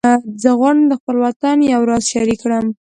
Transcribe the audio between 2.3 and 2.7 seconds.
کړم